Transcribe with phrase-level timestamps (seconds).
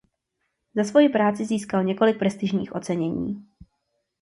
[0.75, 3.45] Za svoji práci získal několik prestižních ocenění.